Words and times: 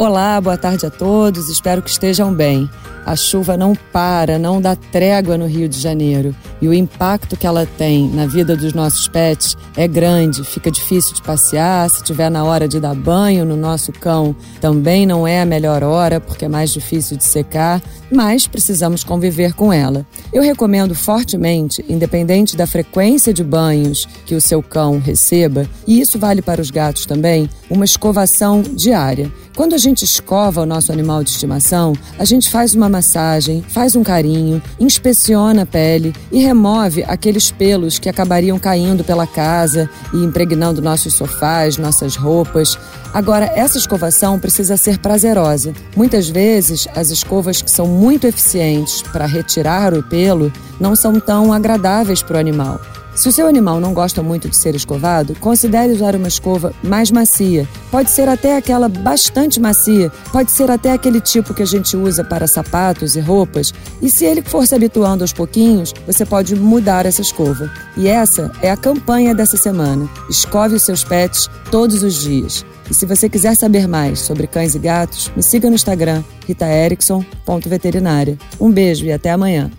Olá, 0.00 0.40
boa 0.40 0.56
tarde 0.56 0.86
a 0.86 0.90
todos, 0.90 1.50
espero 1.50 1.82
que 1.82 1.90
estejam 1.90 2.32
bem. 2.32 2.70
A 3.04 3.14
chuva 3.14 3.54
não 3.54 3.74
para, 3.92 4.38
não 4.38 4.58
dá 4.58 4.74
trégua 4.74 5.36
no 5.36 5.46
Rio 5.46 5.68
de 5.68 5.78
Janeiro. 5.78 6.34
E 6.58 6.68
o 6.68 6.72
impacto 6.72 7.36
que 7.36 7.46
ela 7.46 7.66
tem 7.66 8.08
na 8.08 8.26
vida 8.26 8.56
dos 8.56 8.72
nossos 8.72 9.08
pets 9.08 9.58
é 9.76 9.86
grande. 9.86 10.42
Fica 10.42 10.70
difícil 10.70 11.14
de 11.14 11.20
passear, 11.20 11.90
se 11.90 12.02
tiver 12.02 12.30
na 12.30 12.44
hora 12.44 12.66
de 12.66 12.80
dar 12.80 12.94
banho 12.94 13.44
no 13.44 13.56
nosso 13.56 13.92
cão, 13.92 14.34
também 14.58 15.04
não 15.04 15.26
é 15.26 15.42
a 15.42 15.46
melhor 15.46 15.82
hora, 15.82 16.18
porque 16.18 16.46
é 16.46 16.48
mais 16.48 16.70
difícil 16.70 17.18
de 17.18 17.24
secar, 17.24 17.82
mas 18.10 18.46
precisamos 18.46 19.04
conviver 19.04 19.52
com 19.52 19.70
ela. 19.70 20.06
Eu 20.32 20.42
recomendo 20.42 20.94
fortemente, 20.94 21.84
independente 21.88 22.56
da 22.56 22.66
frequência 22.66 23.34
de 23.34 23.44
banhos 23.44 24.06
que 24.24 24.34
o 24.34 24.40
seu 24.40 24.62
cão 24.62 24.98
receba, 24.98 25.66
e 25.86 26.00
isso 26.00 26.18
vale 26.18 26.40
para 26.40 26.60
os 26.60 26.70
gatos 26.70 27.04
também, 27.04 27.50
uma 27.68 27.84
escovação 27.84 28.62
diária. 28.62 29.30
Quando 29.60 29.74
a 29.74 29.78
gente 29.78 30.06
escova 30.06 30.62
o 30.62 30.66
nosso 30.66 30.90
animal 30.90 31.22
de 31.22 31.28
estimação, 31.28 31.92
a 32.18 32.24
gente 32.24 32.48
faz 32.48 32.74
uma 32.74 32.88
massagem, 32.88 33.60
faz 33.60 33.94
um 33.94 34.02
carinho, 34.02 34.62
inspeciona 34.80 35.64
a 35.64 35.66
pele 35.66 36.14
e 36.32 36.38
remove 36.40 37.04
aqueles 37.04 37.50
pelos 37.50 37.98
que 37.98 38.08
acabariam 38.08 38.58
caindo 38.58 39.04
pela 39.04 39.26
casa 39.26 39.86
e 40.14 40.24
impregnando 40.24 40.80
nossos 40.80 41.12
sofás, 41.12 41.76
nossas 41.76 42.16
roupas. 42.16 42.78
Agora, 43.12 43.52
essa 43.54 43.76
escovação 43.76 44.38
precisa 44.38 44.78
ser 44.78 44.96
prazerosa. 44.96 45.74
Muitas 45.94 46.30
vezes, 46.30 46.88
as 46.96 47.10
escovas 47.10 47.60
que 47.60 47.70
são 47.70 47.86
muito 47.86 48.26
eficientes 48.26 49.02
para 49.02 49.26
retirar 49.26 49.92
o 49.92 50.02
pelo 50.02 50.50
não 50.80 50.96
são 50.96 51.20
tão 51.20 51.52
agradáveis 51.52 52.22
para 52.22 52.38
o 52.38 52.40
animal. 52.40 52.80
Se 53.14 53.28
o 53.28 53.32
seu 53.32 53.46
animal 53.46 53.80
não 53.80 53.92
gosta 53.92 54.22
muito 54.22 54.48
de 54.48 54.56
ser 54.56 54.74
escovado, 54.74 55.34
considere 55.36 55.92
usar 55.92 56.14
uma 56.14 56.28
escova 56.28 56.72
mais 56.82 57.10
macia. 57.10 57.68
Pode 57.90 58.10
ser 58.10 58.28
até 58.28 58.56
aquela 58.56 58.88
bastante 58.88 59.60
macia, 59.60 60.10
pode 60.32 60.50
ser 60.50 60.70
até 60.70 60.92
aquele 60.92 61.20
tipo 61.20 61.52
que 61.52 61.62
a 61.62 61.66
gente 61.66 61.96
usa 61.96 62.24
para 62.24 62.46
sapatos 62.46 63.16
e 63.16 63.20
roupas. 63.20 63.74
E 64.00 64.10
se 64.10 64.24
ele 64.24 64.42
for 64.42 64.66
se 64.66 64.74
habituando 64.74 65.24
aos 65.24 65.32
pouquinhos, 65.32 65.92
você 66.06 66.24
pode 66.24 66.54
mudar 66.54 67.04
essa 67.04 67.20
escova. 67.20 67.70
E 67.96 68.08
essa 68.08 68.50
é 68.62 68.70
a 68.70 68.76
campanha 68.76 69.34
dessa 69.34 69.56
semana. 69.56 70.08
Escove 70.28 70.76
os 70.76 70.82
seus 70.82 71.04
pets 71.04 71.50
todos 71.70 72.02
os 72.02 72.22
dias. 72.22 72.64
E 72.90 72.94
se 72.94 73.06
você 73.06 73.28
quiser 73.28 73.54
saber 73.54 73.86
mais 73.86 74.20
sobre 74.20 74.46
cães 74.46 74.74
e 74.74 74.78
gatos, 74.78 75.30
me 75.36 75.42
siga 75.42 75.68
no 75.68 75.76
Instagram, 75.76 76.24
ritaerickson.veterinária. 76.46 78.38
Um 78.60 78.70
beijo 78.70 79.04
e 79.04 79.12
até 79.12 79.30
amanhã. 79.30 79.70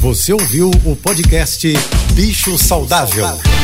Você 0.00 0.32
ouviu 0.32 0.70
o 0.84 0.96
podcast 0.96 1.72
Bicho 2.16 2.56
Saudável. 2.56 3.55